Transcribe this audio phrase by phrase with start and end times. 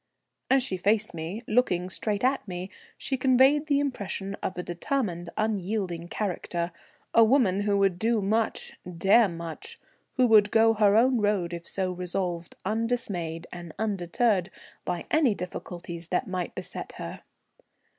[0.49, 5.29] As she faced me, looking straight at me, she conveyed the impression of a determined
[5.37, 6.71] unyielding character,
[7.13, 9.77] a woman who would do much, dare much,
[10.13, 14.49] who would go her own road if so resolved, undismayed and undeterred
[14.85, 17.21] by any difficulties that might beset her.